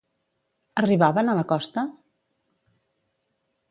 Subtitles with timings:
[0.83, 1.87] Arribaven a la costa?